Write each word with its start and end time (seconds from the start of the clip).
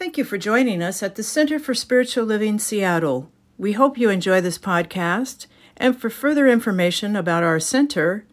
Thank 0.00 0.16
you 0.16 0.24
for 0.24 0.38
joining 0.38 0.82
us 0.82 1.02
at 1.02 1.16
the 1.16 1.22
Center 1.22 1.58
for 1.58 1.74
Spiritual 1.74 2.24
Living 2.24 2.58
Seattle. 2.58 3.30
We 3.58 3.72
hope 3.72 3.98
you 3.98 4.08
enjoy 4.08 4.40
this 4.40 4.56
podcast. 4.56 5.46
And 5.76 5.94
for 5.94 6.08
further 6.08 6.48
information 6.48 7.14
about 7.14 7.42
our 7.42 7.60
center, 7.60 8.24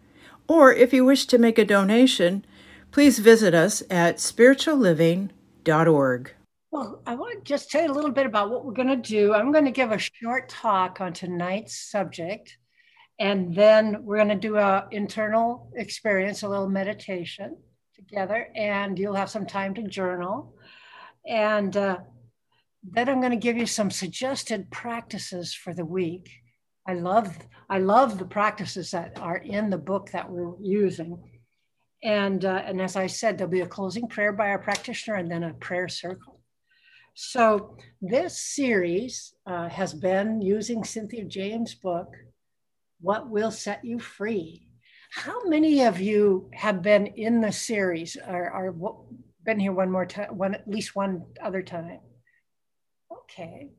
or 0.48 0.72
if 0.72 0.94
you 0.94 1.04
wish 1.04 1.26
to 1.26 1.38
make 1.38 1.60
a 1.60 1.66
donation, 1.66 2.46
please 2.92 3.20
visit 3.20 3.54
us 3.54 3.84
at 3.90 4.16
spiritualliving.org. 4.16 6.34
Well, 6.72 7.02
I 7.06 7.16
want 7.16 7.38
to 7.38 7.44
just 7.44 7.70
tell 7.70 7.84
you 7.84 7.92
a 7.92 7.94
little 7.94 8.12
bit 8.12 8.26
about 8.26 8.50
what 8.50 8.64
we're 8.64 8.72
going 8.72 8.88
to 8.88 8.96
do. 8.96 9.34
I'm 9.34 9.52
going 9.52 9.66
to 9.66 9.72
give 9.72 9.92
a 9.92 10.00
short 10.00 10.48
talk 10.48 11.02
on 11.02 11.12
tonight's 11.12 11.92
subject, 11.92 12.58
and 13.20 13.54
then 13.54 14.06
we're 14.06 14.24
going 14.24 14.30
to 14.30 14.36
do 14.36 14.56
a 14.56 14.88
internal 14.92 15.70
experience, 15.76 16.44
a 16.44 16.48
little 16.48 16.70
meditation 16.70 17.58
together, 17.94 18.48
and 18.56 18.98
you'll 18.98 19.16
have 19.16 19.30
some 19.30 19.46
time 19.46 19.74
to 19.74 19.84
journal. 19.84 20.54
And 21.28 21.76
uh, 21.76 21.98
then 22.84 23.10
I'm 23.10 23.20
going 23.20 23.32
to 23.32 23.38
give 23.38 23.58
you 23.58 23.66
some 23.66 23.92
suggested 23.92 24.72
practices 24.72 25.54
for 25.54 25.74
the 25.74 25.86
week. 25.86 26.30
I 26.88 26.94
love 26.94 27.38
I 27.70 27.80
love 27.80 28.18
the 28.18 28.26
practices 28.26 28.92
that 28.92 29.20
are 29.20 29.38
in 29.38 29.70
the 29.70 29.78
book 29.78 30.12
that 30.12 30.30
we're 30.30 30.56
using. 30.62 31.22
And, 32.04 32.46
uh, 32.46 32.62
and 32.66 32.82
as 32.82 32.96
I 32.96 33.08
said, 33.08 33.38
there'll 33.38 33.52
be 33.52 33.62
a 33.62 33.68
closing 33.68 34.08
prayer 34.08 34.32
by 34.32 34.50
our 34.50 34.60
practitioner 34.60 35.18
and 35.18 35.30
then 35.30 35.44
a 35.44 35.54
prayer 35.54 35.90
circle. 35.90 36.40
So 37.14 37.76
this 38.02 38.38
series 38.38 39.34
uh, 39.46 39.68
has 39.68 39.94
been 39.94 40.40
using 40.40 40.84
Cynthia 40.84 41.26
James' 41.26 41.74
book, 41.74 42.14
What 43.02 43.30
Will 43.30 43.52
Set 43.52 43.84
You 43.84 44.00
Free. 44.00 44.68
How 45.12 45.44
many 45.46 45.84
of 45.84 46.00
you 46.00 46.50
have 46.54 46.82
been 46.82 47.08
in 47.08 47.42
the 47.42 47.52
series 47.52 48.16
or, 48.28 48.52
or 48.52 48.72
been 49.48 49.60
here 49.60 49.72
one 49.72 49.90
more 49.90 50.06
time, 50.06 50.38
one 50.38 50.54
at 50.54 50.68
least 50.68 50.96
one 50.96 51.24
other 51.42 51.64
time? 51.64 52.00
Okay, 53.12 53.70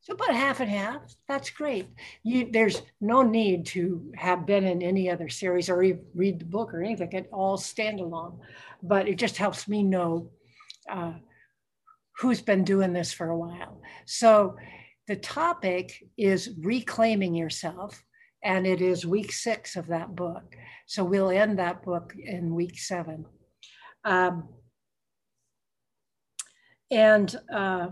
so 0.00 0.14
about 0.14 0.34
half 0.34 0.60
and 0.60 0.70
half. 0.70 1.02
That's 1.28 1.50
great. 1.50 1.86
You, 2.24 2.48
there's 2.50 2.80
no 3.00 3.22
need 3.22 3.66
to 3.66 4.10
have 4.16 4.46
been 4.46 4.64
in 4.64 4.82
any 4.82 5.10
other 5.10 5.28
series 5.28 5.68
or 5.68 5.76
read 6.14 6.38
the 6.40 6.44
book 6.46 6.72
or 6.72 6.82
anything. 6.82 7.12
It 7.12 7.28
all 7.30 7.58
stand 7.58 8.00
alone, 8.00 8.40
but 8.82 9.06
it 9.06 9.18
just 9.18 9.36
helps 9.36 9.68
me 9.68 9.82
know 9.82 10.30
uh, 10.90 11.12
who's 12.18 12.40
been 12.40 12.64
doing 12.64 12.94
this 12.94 13.12
for 13.12 13.28
a 13.28 13.38
while. 13.38 13.82
So 14.06 14.56
the 15.08 15.16
topic 15.16 16.04
is 16.16 16.54
reclaiming 16.58 17.34
yourself, 17.34 18.02
and 18.42 18.66
it 18.66 18.80
is 18.80 19.04
week 19.04 19.30
six 19.30 19.76
of 19.76 19.88
that 19.88 20.16
book. 20.16 20.56
So 20.86 21.04
we'll 21.04 21.30
end 21.30 21.58
that 21.58 21.82
book 21.82 22.14
in 22.18 22.54
week 22.54 22.78
seven. 22.78 23.26
Um, 24.04 24.48
and 26.90 27.34
uh, 27.52 27.88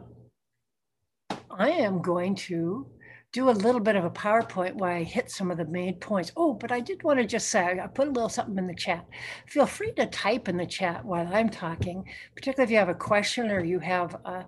I 1.51 1.71
am 1.71 2.03
going 2.03 2.35
to 2.37 2.87
do 3.33 3.51
a 3.51 3.51
little 3.51 3.81
bit 3.81 3.97
of 3.97 4.05
a 4.05 4.11
PowerPoint 4.11 4.77
where 4.77 4.93
I 4.93 5.03
hit 5.03 5.31
some 5.31 5.51
of 5.51 5.59
the 5.59 5.67
main 5.67 5.97
points. 5.97 6.33
Oh, 6.37 6.55
but 6.55 6.73
I 6.73 6.81
did 6.81 7.03
want 7.03 7.19
to 7.19 7.27
just 7.27 7.51
say, 7.51 7.79
I 7.79 7.87
put 7.87 8.09
a 8.09 8.11
little 8.11 8.31
something 8.31 8.57
in 8.57 8.67
the 8.67 8.75
chat. 8.75 9.05
Feel 9.47 9.67
free 9.67 9.93
to 9.93 10.07
type 10.07 10.49
in 10.49 10.57
the 10.57 10.67
chat 10.67 11.05
while 11.05 11.29
I'm 11.35 11.51
talking, 11.51 12.05
particularly 12.35 12.69
if 12.69 12.71
you 12.73 12.79
have 12.79 12.89
a 12.89 12.95
question 12.95 13.51
or 13.51 13.63
you 13.63 13.79
have 13.81 14.17
uh, 14.25 14.45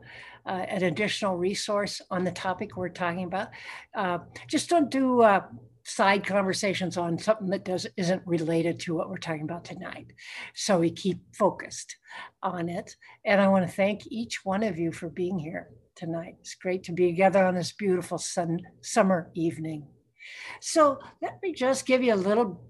uh, 0.46 0.50
an 0.50 0.84
additional 0.84 1.36
resource 1.36 2.00
on 2.10 2.24
the 2.24 2.30
topic 2.30 2.76
we're 2.76 2.88
talking 2.88 3.24
about. 3.24 3.48
Uh, 3.94 4.18
just 4.46 4.70
don't 4.70 4.90
do 4.90 5.20
uh, 5.20 5.42
side 5.88 6.26
conversations 6.26 6.96
on 6.96 7.18
something 7.18 7.48
that 7.48 7.64
does 7.64 7.86
isn't 7.96 8.22
related 8.26 8.78
to 8.78 8.94
what 8.94 9.08
we're 9.08 9.16
talking 9.16 9.42
about 9.42 9.64
tonight. 9.64 10.12
So 10.54 10.78
we 10.78 10.90
keep 10.90 11.18
focused 11.34 11.96
on 12.42 12.68
it. 12.68 12.94
And 13.24 13.40
I 13.40 13.48
want 13.48 13.66
to 13.66 13.72
thank 13.72 14.06
each 14.06 14.44
one 14.44 14.62
of 14.62 14.78
you 14.78 14.92
for 14.92 15.08
being 15.08 15.38
here 15.38 15.70
tonight. 15.96 16.36
It's 16.40 16.54
great 16.54 16.84
to 16.84 16.92
be 16.92 17.06
together 17.06 17.44
on 17.44 17.54
this 17.54 17.72
beautiful 17.72 18.18
sun, 18.18 18.60
summer 18.82 19.30
evening. 19.34 19.86
So 20.60 20.98
let 21.22 21.38
me 21.42 21.54
just 21.54 21.86
give 21.86 22.02
you 22.02 22.12
a 22.12 22.16
little 22.16 22.62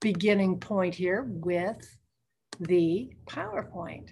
beginning 0.00 0.58
point 0.58 0.94
here 0.94 1.24
with 1.28 1.96
the 2.58 3.10
PowerPoint. 3.26 4.08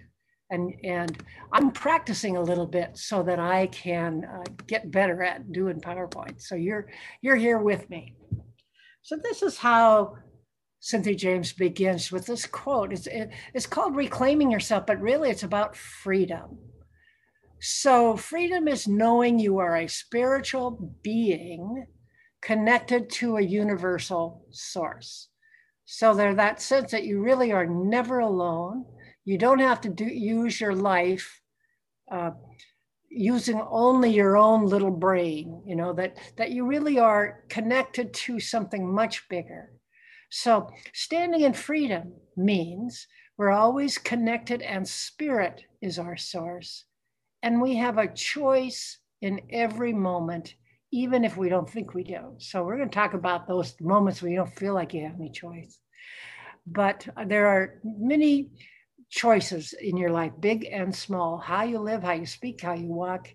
And, 0.53 0.73
and 0.83 1.23
I'm 1.51 1.71
practicing 1.71 2.37
a 2.37 2.41
little 2.41 2.67
bit 2.67 2.97
so 2.97 3.23
that 3.23 3.39
I 3.39 3.67
can 3.67 4.23
uh, 4.25 4.43
get 4.67 4.91
better 4.91 5.23
at 5.23 5.51
doing 5.51 5.81
PowerPoint. 5.81 6.41
So 6.41 6.55
you're, 6.55 6.87
you're 7.21 7.35
here 7.35 7.57
with 7.57 7.89
me. 7.89 8.13
So 9.01 9.17
this 9.21 9.41
is 9.41 9.57
how 9.57 10.15
Cynthia 10.79 11.15
James 11.15 11.53
begins 11.53 12.11
with 12.11 12.25
this 12.27 12.45
quote. 12.45 12.93
It's, 12.93 13.07
it, 13.07 13.31
it's 13.53 13.65
called 13.65 13.95
Reclaiming 13.95 14.51
Yourself, 14.51 14.85
but 14.85 15.01
really 15.01 15.29
it's 15.29 15.43
about 15.43 15.75
freedom. 15.75 16.59
So, 17.65 18.17
freedom 18.17 18.67
is 18.67 18.89
knowing 18.89 19.39
you 19.39 19.59
are 19.59 19.77
a 19.77 19.87
spiritual 19.87 20.93
being 21.01 21.87
connected 22.41 23.09
to 23.11 23.37
a 23.37 23.41
universal 23.41 24.45
source. 24.51 25.29
So, 25.85 26.13
there 26.13 26.35
that 26.35 26.61
sense 26.61 26.91
that 26.91 27.05
you 27.05 27.21
really 27.21 27.53
are 27.53 27.65
never 27.65 28.19
alone. 28.19 28.83
You 29.25 29.37
don't 29.37 29.59
have 29.59 29.81
to 29.81 29.89
do, 29.89 30.05
use 30.05 30.59
your 30.59 30.75
life 30.75 31.41
uh, 32.11 32.31
using 33.09 33.61
only 33.69 34.11
your 34.11 34.37
own 34.37 34.65
little 34.65 34.91
brain, 34.91 35.61
you 35.65 35.75
know, 35.75 35.93
that, 35.93 36.17
that 36.37 36.51
you 36.51 36.65
really 36.65 36.99
are 36.99 37.43
connected 37.49 38.13
to 38.13 38.39
something 38.39 38.91
much 38.91 39.27
bigger. 39.29 39.71
So, 40.29 40.69
standing 40.93 41.41
in 41.41 41.53
freedom 41.53 42.13
means 42.35 43.07
we're 43.37 43.51
always 43.51 43.97
connected, 43.97 44.61
and 44.61 44.87
spirit 44.87 45.63
is 45.81 45.99
our 45.99 46.17
source. 46.17 46.85
And 47.43 47.61
we 47.61 47.75
have 47.75 47.97
a 47.97 48.07
choice 48.07 48.97
in 49.21 49.41
every 49.51 49.93
moment, 49.93 50.55
even 50.91 51.23
if 51.23 51.37
we 51.37 51.49
don't 51.49 51.69
think 51.69 51.93
we 51.93 52.03
do. 52.03 52.35
So 52.37 52.63
we're 52.63 52.77
going 52.77 52.89
to 52.89 52.95
talk 52.95 53.13
about 53.13 53.47
those 53.47 53.75
moments 53.79 54.21
where 54.21 54.31
you 54.31 54.37
don't 54.37 54.55
feel 54.55 54.73
like 54.73 54.93
you 54.93 55.03
have 55.03 55.15
any 55.15 55.31
choice. 55.31 55.79
But 56.65 57.07
there 57.27 57.47
are 57.47 57.79
many 57.83 58.51
choices 59.13 59.73
in 59.73 59.95
your 59.97 60.09
life, 60.09 60.31
big 60.39 60.67
and 60.71 60.95
small, 60.95 61.37
how 61.37 61.63
you 61.63 61.79
live, 61.79 62.03
how 62.03 62.13
you 62.13 62.25
speak, 62.25 62.61
how 62.61 62.73
you 62.73 62.87
walk, 62.87 63.33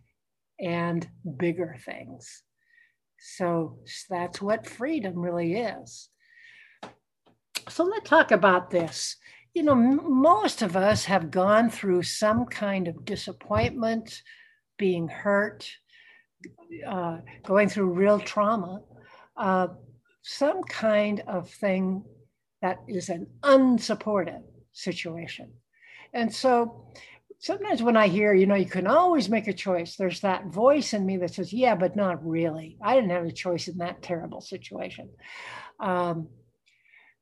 and 0.61 1.09
bigger 1.37 1.77
things. 1.85 2.43
So 3.19 3.79
that's 4.11 4.43
what 4.43 4.67
freedom 4.67 5.19
really 5.19 5.55
is. 5.55 6.09
So 7.69 7.85
let's 7.85 8.09
talk 8.09 8.31
about 8.31 8.71
this 8.71 9.17
you 9.59 9.65
know, 9.65 9.75
most 9.75 10.63
of 10.63 10.77
us 10.77 11.05
have 11.07 11.33
gone 11.33 11.69
through 11.69 12.03
some 12.05 12.47
kind 12.47 12.87
of 12.87 13.05
disappointment, 13.05 14.23
being 14.77 15.09
hurt, 15.09 15.69
uh, 16.87 17.19
going 17.43 17.69
through 17.69 17.93
real 17.93 18.21
trauma, 18.21 18.83
uh, 19.37 19.67
some 20.23 20.63
kind 20.63 21.25
of 21.27 21.51
thing 21.51 22.05
that 22.63 22.79
is 22.87 23.09
an 23.09 23.27
unsupportive 23.43 24.45
situation. 24.73 25.51
And 26.13 26.35
so 26.35 26.85
sometimes 27.39 27.83
when 27.83 27.97
I 27.97 28.09
hear, 28.09 28.35
you 28.35 28.47
know, 28.47 28.55
you 28.55 28.67
can 28.67 28.87
always 28.87 29.29
make 29.29 29.49
a 29.49 29.53
choice, 29.53 29.97
there's 29.97 30.21
that 30.21 30.47
voice 30.47 30.93
in 30.93 31.07
me 31.07 31.17
that 31.19 31.35
says, 31.35 31.53
yeah, 31.53 31.75
but 31.75 31.97
not 31.97 32.27
really. 32.27 32.77
I 32.83 32.95
didn't 32.95 33.11
have 33.11 33.25
a 33.25 33.33
choice 33.33 33.69
in 33.69 33.79
that 33.79 34.03
terrible 34.03 34.41
situation. 34.41 35.09
Um, 35.81 36.29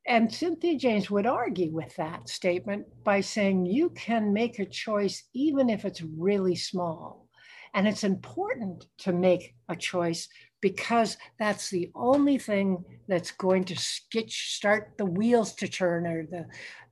and 0.07 0.33
Cynthia 0.33 0.79
James 0.79 1.11
would 1.11 1.27
argue 1.27 1.73
with 1.73 1.95
that 1.97 2.29
statement 2.29 2.87
by 3.03 3.21
saying 3.21 3.67
you 3.67 3.91
can 3.91 4.33
make 4.33 4.59
a 4.59 4.65
choice 4.65 5.25
even 5.35 5.69
if 5.69 5.85
it's 5.85 6.01
really 6.01 6.55
small. 6.55 7.27
And 7.75 7.87
it's 7.87 8.05
important 8.05 8.87
to 8.99 9.13
make 9.13 9.55
a 9.69 9.77
choice 9.77 10.29
because 10.63 11.19
that's 11.39 11.69
the 11.69 11.91
only 11.95 12.39
thing 12.39 12.85
that's 13.09 13.33
going 13.33 13.65
to 13.65 13.77
start 13.77 14.95
the 14.97 15.05
wheels 15.05 15.55
to 15.57 15.69
turn 15.69 16.07
or 16.07 16.25
the, 16.27 16.47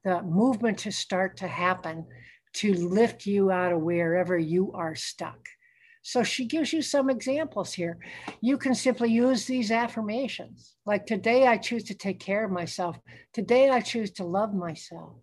the 0.05 0.23
movement 0.23 0.79
to 0.79 0.93
start 0.93 1.37
to 1.39 1.49
happen 1.49 2.07
to 2.55 2.75
lift 2.75 3.27
you 3.27 3.51
out 3.51 3.73
of 3.73 3.81
wherever 3.81 4.39
you 4.39 4.73
are 4.73 4.95
stuck. 4.95 5.39
So 6.03 6.23
she 6.23 6.45
gives 6.45 6.73
you 6.73 6.83
some 6.83 7.09
examples 7.09 7.73
here. 7.73 7.99
You 8.43 8.59
can 8.59 8.75
simply 8.75 9.11
use 9.11 9.47
these 9.47 9.71
affirmations 9.71 10.75
like 10.85 11.07
today 11.07 11.47
I 11.47 11.57
choose 11.57 11.85
to 11.85 11.95
take 11.95 12.21
care 12.21 12.45
of 12.45 12.51
myself. 12.51 12.99
Today 13.33 13.71
I 13.71 13.81
choose 13.81 14.11
to 14.13 14.25
love 14.25 14.55
myself. 14.55 15.15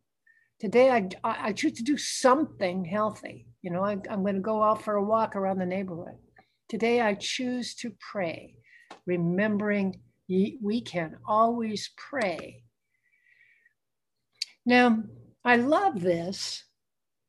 Today 0.59 0.89
I, 0.89 1.07
I 1.23 1.53
choose 1.53 1.73
to 1.73 1.83
do 1.83 1.97
something 1.97 2.83
healthy. 2.83 3.47
You 3.61 3.71
know, 3.71 3.83
I, 3.83 3.97
I'm 4.09 4.23
going 4.23 4.35
to 4.35 4.41
go 4.41 4.63
out 4.63 4.83
for 4.83 4.95
a 4.95 5.03
walk 5.03 5.35
around 5.35 5.59
the 5.59 5.65
neighborhood. 5.65 6.17
Today 6.67 7.01
I 7.01 7.13
choose 7.13 7.75
to 7.75 7.93
pray, 8.11 8.55
remembering 9.05 9.99
we 10.27 10.81
can 10.81 11.17
always 11.27 11.91
pray. 11.97 12.63
Now, 14.65 15.03
I 15.43 15.55
love 15.55 16.01
this 16.01 16.63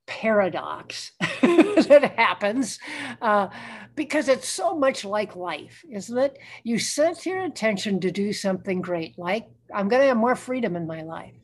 paradox 0.07 1.13
that 1.43 2.15
happens 2.17 2.79
uh, 3.21 3.49
because 3.95 4.29
it's 4.29 4.49
so 4.49 4.77
much 4.77 5.05
like 5.05 5.37
life, 5.37 5.85
isn't 5.91 6.19
it? 6.19 6.39
You 6.65 6.79
set 6.79 7.25
your 7.25 7.43
intention 7.43 8.01
to 8.01 8.11
do 8.11 8.33
something 8.33 8.81
great, 8.81 9.19
like 9.19 9.47
I'm 9.75 9.89
going 9.89 10.03
to 10.03 10.09
have 10.09 10.17
more 10.17 10.37
freedom 10.37 10.77
in 10.77 10.87
my 10.87 11.03
life. 11.03 11.35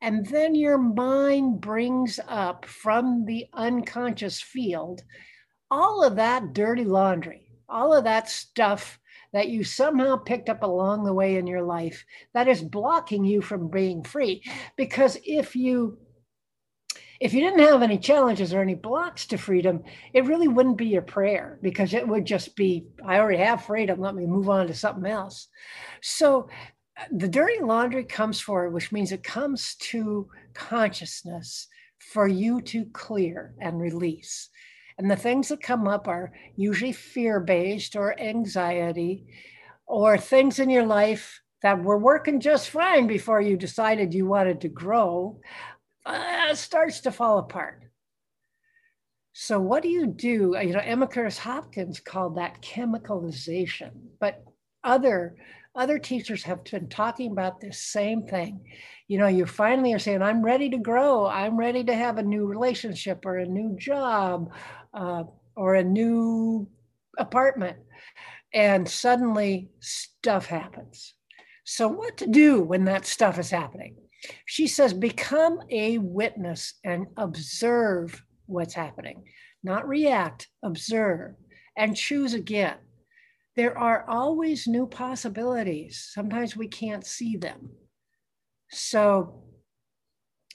And 0.00 0.26
then 0.26 0.54
your 0.54 0.78
mind 0.78 1.60
brings 1.60 2.20
up 2.28 2.64
from 2.64 3.24
the 3.24 3.46
unconscious 3.52 4.40
field 4.40 5.02
all 5.70 6.02
of 6.02 6.16
that 6.16 6.54
dirty 6.54 6.84
laundry, 6.84 7.46
all 7.68 7.92
of 7.92 8.04
that 8.04 8.28
stuff 8.28 8.98
that 9.32 9.48
you 9.48 9.64
somehow 9.64 10.16
picked 10.16 10.48
up 10.48 10.62
along 10.62 11.04
the 11.04 11.14
way 11.14 11.36
in 11.36 11.46
your 11.46 11.62
life 11.62 12.04
that 12.34 12.48
is 12.48 12.62
blocking 12.62 13.24
you 13.24 13.42
from 13.42 13.68
being 13.68 14.02
free. 14.02 14.42
Because 14.76 15.18
if 15.24 15.54
you 15.56 15.98
if 17.20 17.34
you 17.34 17.40
didn't 17.40 17.66
have 17.66 17.82
any 17.82 17.98
challenges 17.98 18.54
or 18.54 18.60
any 18.60 18.74
blocks 18.74 19.26
to 19.26 19.38
freedom, 19.38 19.82
it 20.12 20.26
really 20.26 20.46
wouldn't 20.46 20.76
be 20.76 20.86
your 20.86 21.02
prayer 21.02 21.58
because 21.62 21.92
it 21.92 22.06
would 22.06 22.24
just 22.24 22.54
be, 22.54 22.86
I 23.04 23.18
already 23.18 23.42
have 23.42 23.64
freedom. 23.64 24.00
Let 24.00 24.14
me 24.14 24.24
move 24.24 24.48
on 24.48 24.68
to 24.68 24.74
something 24.74 25.10
else. 25.10 25.48
So 26.00 26.48
the 27.10 27.26
dirty 27.28 27.60
laundry 27.60 28.04
comes 28.04 28.40
forward, 28.40 28.72
which 28.72 28.92
means 28.92 29.10
it 29.10 29.24
comes 29.24 29.74
to 29.76 30.28
consciousness 30.54 31.66
for 31.98 32.28
you 32.28 32.60
to 32.62 32.86
clear 32.92 33.54
and 33.60 33.80
release. 33.80 34.48
And 34.98 35.10
the 35.10 35.16
things 35.16 35.48
that 35.48 35.62
come 35.62 35.86
up 35.86 36.08
are 36.08 36.32
usually 36.56 36.92
fear 36.92 37.38
based 37.38 37.94
or 37.94 38.20
anxiety 38.20 39.26
or 39.86 40.18
things 40.18 40.58
in 40.58 40.68
your 40.68 40.84
life 40.84 41.40
that 41.62 41.82
were 41.82 41.98
working 41.98 42.40
just 42.40 42.70
fine 42.70 43.06
before 43.06 43.40
you 43.40 43.56
decided 43.56 44.12
you 44.12 44.26
wanted 44.26 44.60
to 44.60 44.68
grow 44.68 45.40
uh, 46.04 46.54
starts 46.54 47.00
to 47.00 47.12
fall 47.12 47.38
apart. 47.38 47.82
So, 49.32 49.60
what 49.60 49.82
do 49.82 49.88
you 49.88 50.06
do? 50.06 50.56
You 50.60 50.72
know, 50.72 50.80
Emma 50.80 51.06
Curtis 51.06 51.38
Hopkins 51.38 52.00
called 52.00 52.36
that 52.36 52.60
chemicalization, 52.60 53.92
but 54.18 54.42
other 54.82 55.36
other 55.78 55.98
teachers 55.98 56.42
have 56.42 56.64
been 56.64 56.88
talking 56.88 57.30
about 57.30 57.60
this 57.60 57.80
same 57.80 58.26
thing. 58.26 58.60
You 59.06 59.18
know, 59.18 59.28
you 59.28 59.46
finally 59.46 59.94
are 59.94 59.98
saying, 60.00 60.22
I'm 60.22 60.42
ready 60.42 60.68
to 60.70 60.78
grow. 60.78 61.26
I'm 61.26 61.56
ready 61.56 61.84
to 61.84 61.94
have 61.94 62.18
a 62.18 62.22
new 62.22 62.46
relationship 62.46 63.24
or 63.24 63.36
a 63.36 63.46
new 63.46 63.76
job 63.78 64.52
uh, 64.92 65.22
or 65.54 65.76
a 65.76 65.84
new 65.84 66.68
apartment. 67.16 67.78
And 68.52 68.88
suddenly 68.88 69.70
stuff 69.78 70.46
happens. 70.46 71.14
So, 71.64 71.86
what 71.86 72.16
to 72.18 72.26
do 72.26 72.62
when 72.62 72.84
that 72.86 73.06
stuff 73.06 73.38
is 73.38 73.50
happening? 73.50 73.94
She 74.46 74.66
says, 74.66 74.92
become 74.92 75.60
a 75.70 75.98
witness 75.98 76.74
and 76.82 77.06
observe 77.16 78.20
what's 78.46 78.74
happening, 78.74 79.22
not 79.62 79.86
react, 79.86 80.48
observe, 80.64 81.34
and 81.76 81.96
choose 81.96 82.34
again. 82.34 82.78
There 83.58 83.76
are 83.76 84.04
always 84.08 84.68
new 84.68 84.86
possibilities. 84.86 86.10
Sometimes 86.14 86.56
we 86.56 86.68
can't 86.68 87.04
see 87.04 87.36
them. 87.36 87.70
So 88.70 89.42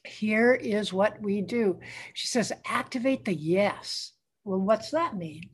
here 0.05 0.53
is 0.53 0.94
what 0.94 1.21
we 1.21 1.41
do. 1.41 1.81
She 2.13 2.27
says, 2.27 2.53
activate 2.65 3.25
the 3.25 3.33
yes. 3.35 4.13
Well, 4.45 4.61
what's 4.61 4.91
that 4.91 5.17
mean? 5.17 5.50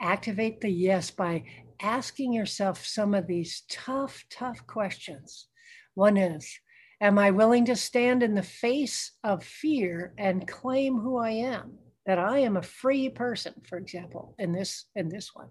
Activate 0.00 0.60
the 0.60 0.70
yes 0.70 1.10
by 1.10 1.42
asking 1.82 2.34
yourself 2.34 2.86
some 2.86 3.14
of 3.14 3.26
these 3.26 3.64
tough, 3.68 4.24
tough 4.30 4.64
questions. 4.68 5.48
One 5.94 6.16
is, 6.16 6.56
am 7.00 7.18
I 7.18 7.32
willing 7.32 7.64
to 7.64 7.74
stand 7.74 8.22
in 8.22 8.36
the 8.36 8.44
face 8.44 9.10
of 9.24 9.42
fear 9.42 10.14
and 10.16 10.46
claim 10.46 11.00
who 11.00 11.18
I 11.18 11.30
am? 11.30 11.78
That 12.06 12.20
I 12.20 12.38
am 12.38 12.56
a 12.56 12.62
free 12.62 13.08
person, 13.08 13.54
for 13.68 13.76
example, 13.76 14.36
in 14.38 14.52
this 14.52 14.84
in 14.94 15.08
this 15.08 15.30
one. 15.34 15.48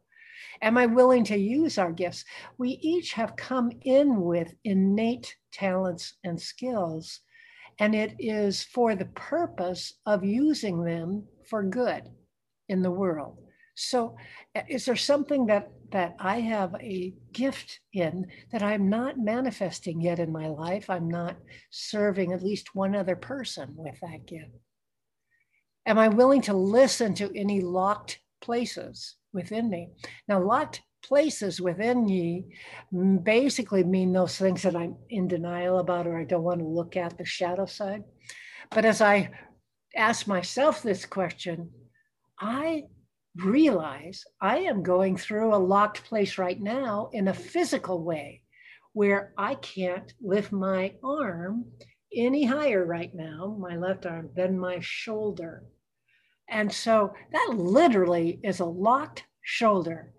Am 0.61 0.77
I 0.77 0.85
willing 0.85 1.23
to 1.25 1.37
use 1.37 1.77
our 1.77 1.91
gifts? 1.91 2.25
We 2.57 2.79
each 2.81 3.13
have 3.13 3.35
come 3.35 3.71
in 3.81 4.21
with 4.21 4.53
innate 4.63 5.35
talents 5.51 6.15
and 6.23 6.39
skills, 6.39 7.21
and 7.79 7.95
it 7.95 8.15
is 8.19 8.63
for 8.63 8.95
the 8.95 9.05
purpose 9.05 9.93
of 10.05 10.23
using 10.23 10.83
them 10.83 11.25
for 11.49 11.63
good 11.63 12.03
in 12.67 12.81
the 12.81 12.91
world. 12.91 13.37
So, 13.75 14.17
uh, 14.55 14.61
is 14.67 14.85
there 14.85 14.97
something 14.97 15.45
that 15.45 15.71
that 15.91 16.15
I 16.19 16.41
have 16.41 16.75
a 16.81 17.15
gift 17.31 17.79
in 17.93 18.27
that 18.51 18.61
I'm 18.61 18.89
not 18.89 19.17
manifesting 19.17 20.01
yet 20.01 20.19
in 20.19 20.31
my 20.31 20.47
life? 20.47 20.89
I'm 20.89 21.07
not 21.07 21.37
serving 21.71 22.31
at 22.31 22.43
least 22.43 22.75
one 22.75 22.95
other 22.95 23.15
person 23.15 23.73
with 23.75 23.99
that 24.01 24.27
gift. 24.27 24.51
Am 25.85 25.97
I 25.97 26.09
willing 26.09 26.41
to 26.43 26.53
listen 26.53 27.15
to 27.15 27.35
any 27.35 27.61
locked 27.61 28.19
places 28.41 29.15
within 29.33 29.69
me? 29.69 29.89
Now, 30.27 30.41
locked 30.41 30.81
places 31.01 31.61
within 31.61 32.05
me 32.05 32.45
basically 33.23 33.83
mean 33.83 34.11
those 34.13 34.37
things 34.37 34.63
that 34.63 34.75
I'm 34.75 34.95
in 35.09 35.27
denial 35.27 35.79
about 35.79 36.07
or 36.07 36.19
I 36.19 36.25
don't 36.25 36.43
want 36.43 36.59
to 36.59 36.67
look 36.67 36.97
at 36.97 37.17
the 37.17 37.25
shadow 37.25 37.65
side. 37.65 38.03
But 38.71 38.85
as 38.85 39.01
I 39.01 39.31
ask 39.95 40.27
myself 40.27 40.81
this 40.81 41.05
question, 41.05 41.71
I 42.39 42.83
realize 43.35 44.23
I 44.41 44.59
am 44.59 44.83
going 44.83 45.17
through 45.17 45.53
a 45.53 45.57
locked 45.57 46.03
place 46.03 46.37
right 46.37 46.59
now 46.59 47.09
in 47.13 47.27
a 47.27 47.33
physical 47.33 48.03
way 48.03 48.43
where 48.93 49.33
I 49.37 49.55
can't 49.55 50.11
lift 50.21 50.51
my 50.51 50.93
arm 51.03 51.65
any 52.13 52.43
higher 52.43 52.85
right 52.85 53.13
now, 53.13 53.55
my 53.59 53.77
left 53.77 54.05
arm, 54.05 54.31
than 54.35 54.59
my 54.59 54.79
shoulder. 54.81 55.63
And 56.49 56.71
so 56.71 57.13
that 57.31 57.55
literally 57.55 58.39
is 58.43 58.59
a 58.59 58.65
locked 58.65 59.23
shoulder. 59.41 60.13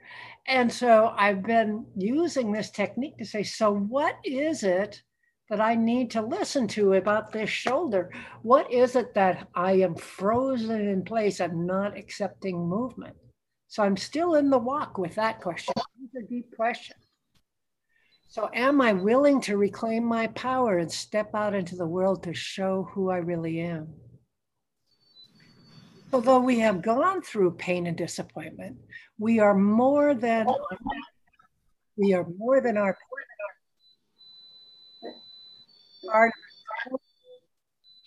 And 0.47 0.73
so 0.73 1.13
I've 1.17 1.43
been 1.43 1.87
using 1.97 2.53
this 2.53 2.71
technique 2.71 3.19
to 3.19 3.25
say, 3.25 3.43
so 3.43 3.73
what 3.75 4.17
is 4.25 4.63
it 4.63 5.03
that 5.49 5.61
I 5.61 5.75
need 5.75 6.11
to 6.13 6.23
listen 6.23 6.69
to 6.69 6.95
about 6.95 7.33
this 7.33 7.51
shoulder? 7.51 8.11
What 8.43 8.73
is 8.73 8.97
it 8.97 9.15
that 9.15 9.49
I 9.55 9.73
am 9.73 9.97
frozen 9.97 10.89
in 10.89 11.05
place 11.05 11.41
and 11.41 11.67
not 11.67 11.97
accepting 11.97 12.69
movement? 12.69 13.17
So 13.69 13.83
I'm 13.83 13.97
still 13.97 14.35
in 14.35 14.51
the 14.51 14.59
walk 14.59 14.99
with 14.99 15.15
that 15.17 15.41
question. 15.41 15.75
These 15.99 16.23
are 16.23 16.27
deep 16.27 16.57
questions. 16.57 17.05
So, 18.29 18.49
am 18.55 18.81
I 18.81 18.93
willing 18.93 19.41
to 19.43 19.57
reclaim 19.57 20.05
my 20.05 20.29
power 20.29 20.79
and 20.79 20.91
step 20.91 21.35
out 21.35 21.53
into 21.53 21.75
the 21.75 21.87
world 21.87 22.23
to 22.23 22.33
show 22.33 22.89
who 22.93 23.11
I 23.11 23.17
really 23.17 23.59
am? 23.59 23.89
Although 26.13 26.41
we 26.41 26.59
have 26.59 26.83
gone 26.83 27.23
through 27.23 27.53
pain 27.53 27.87
and 27.87 27.97
disappointment, 27.97 28.79
we 29.19 29.39
are 29.39 29.55
more 29.55 30.15
than 30.15 30.47
we 31.97 32.15
are 32.15 32.27
more 32.39 32.61
than 32.61 32.77
our 32.77 32.97
part 36.07 36.33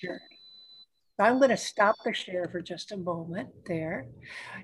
journey. 0.02 0.20
I'm 1.20 1.38
going 1.38 1.52
to 1.52 1.58
stop 1.58 1.96
the 2.04 2.14
share 2.14 2.50
for 2.52 2.60
just 2.60 2.92
a 2.92 2.98
moment 2.98 3.50
there. 3.66 4.08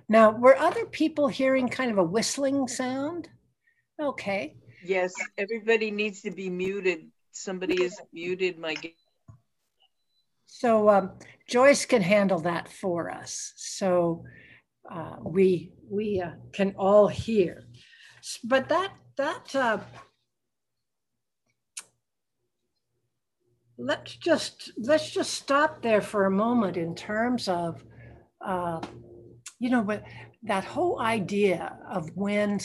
Now, 0.09 0.31
were 0.31 0.57
other 0.57 0.85
people 0.85 1.27
hearing 1.27 1.69
kind 1.69 1.91
of 1.91 1.97
a 1.99 2.03
whistling 2.03 2.67
sound? 2.67 3.29
Okay. 4.01 4.55
Yes, 4.83 5.13
everybody 5.37 5.91
needs 5.91 6.21
to 6.23 6.31
be 6.31 6.49
muted. 6.49 7.07
Somebody 7.31 7.83
is 7.83 7.99
muted. 8.11 8.57
My 8.57 8.75
so 10.47 10.89
um, 10.89 11.11
Joyce 11.49 11.85
can 11.85 12.01
handle 12.01 12.39
that 12.41 12.69
for 12.69 13.09
us. 13.09 13.53
So 13.55 14.23
uh, 14.89 15.15
we 15.23 15.71
we 15.89 16.21
uh, 16.21 16.31
can 16.53 16.75
all 16.77 17.07
hear. 17.07 17.63
But 18.43 18.69
that 18.69 18.91
that 19.17 19.55
uh, 19.55 19.79
let's 23.79 24.15
just 24.17 24.71
let's 24.77 25.09
just 25.09 25.33
stop 25.33 25.81
there 25.81 26.01
for 26.01 26.25
a 26.25 26.31
moment 26.31 26.77
in 26.77 26.93
terms 26.93 27.47
of 27.47 27.83
uh, 28.45 28.81
you 29.57 29.69
know 29.69 29.83
but 29.83 30.03
that 30.43 30.65
whole 30.65 30.99
idea 30.99 31.77
of 31.89 32.09
when 32.15 32.59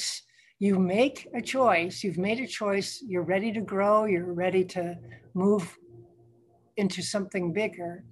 you 0.58 0.78
make 0.78 1.28
a 1.34 1.40
choice 1.40 2.02
you've 2.02 2.18
made 2.18 2.40
a 2.40 2.46
choice 2.46 3.02
you're 3.06 3.22
ready 3.22 3.52
to 3.52 3.60
grow 3.60 4.04
you're 4.04 4.32
ready 4.32 4.64
to 4.64 4.96
move 5.34 5.76
into 6.76 7.00
something 7.02 7.52
bigger 7.52 8.04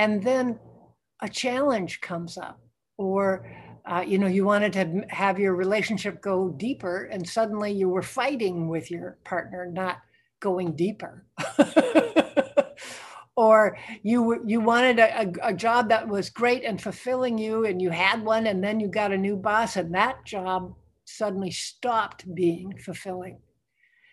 and 0.00 0.22
then 0.22 0.58
a 1.20 1.28
challenge 1.28 2.00
comes 2.00 2.38
up 2.38 2.58
or 2.96 3.46
uh, 3.84 4.02
you 4.06 4.18
know 4.18 4.26
you 4.26 4.46
wanted 4.46 4.72
to 4.72 5.04
have 5.10 5.38
your 5.38 5.54
relationship 5.54 6.22
go 6.22 6.48
deeper 6.48 7.04
and 7.12 7.28
suddenly 7.28 7.70
you 7.70 7.88
were 7.88 8.02
fighting 8.02 8.66
with 8.66 8.90
your 8.90 9.18
partner 9.24 9.70
not 9.70 9.98
going 10.40 10.74
deeper. 10.74 11.26
or 13.36 13.76
you 14.02 14.42
you 14.46 14.60
wanted 14.60 14.98
a, 14.98 15.32
a, 15.42 15.54
job 15.54 15.88
that 15.88 16.08
was 16.08 16.30
great 16.30 16.64
and 16.64 16.80
fulfilling 16.80 17.38
you 17.38 17.66
and 17.66 17.80
you 17.80 17.90
had 17.90 18.22
one 18.22 18.46
and 18.46 18.64
then 18.64 18.80
you 18.80 18.88
got 18.88 19.12
a 19.12 19.18
new 19.18 19.36
boss 19.36 19.76
and 19.76 19.94
that 19.94 20.24
job 20.24 20.74
suddenly 21.04 21.50
stopped 21.50 22.24
being 22.34 22.76
fulfilling 22.84 23.38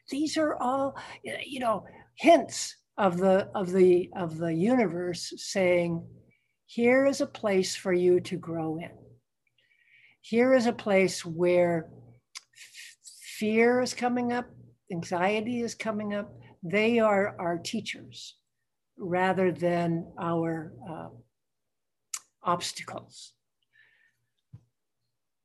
these 0.10 0.38
are 0.38 0.56
all 0.62 0.96
you 1.24 1.60
know 1.60 1.84
hints 2.15 2.76
of 2.98 3.18
the 3.18 3.50
of 3.54 3.72
the 3.72 4.10
of 4.16 4.38
the 4.38 4.54
universe 4.54 5.34
saying 5.38 6.06
here 6.66 7.06
is 7.06 7.22
a 7.22 7.27
place 7.27 7.75
for 7.75 7.94
you 7.94 8.20
to 8.20 8.38
grow 8.38 8.77
in 8.77 8.92
here 10.22 10.54
is 10.54 10.66
a 10.66 10.74
place 10.74 11.25
where 11.25 11.89
fear 13.38 13.82
is 13.82 13.94
coming 13.94 14.34
up 14.34 14.48
anxiety 14.92 15.62
is 15.62 15.75
coming 15.75 16.13
up, 16.13 16.34
they 16.63 17.00
are 17.00 17.36
our 17.39 17.58
teachers 17.58 18.36
rather 18.98 19.51
than 19.51 20.12
our 20.20 20.74
uh, 20.89 21.10
obstacles. 22.44 23.34